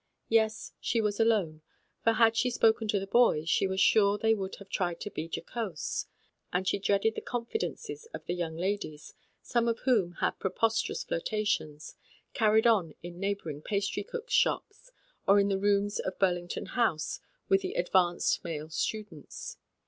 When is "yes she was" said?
0.29-1.19